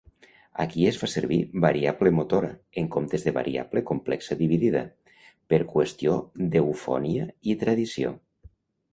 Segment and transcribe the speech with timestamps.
[0.61, 2.47] Aquí es fa servir "variable motora"
[2.81, 4.81] en comptes de "variable complexa dividida"
[5.53, 6.15] per qüestió
[6.55, 8.15] d'eufonia i tradició.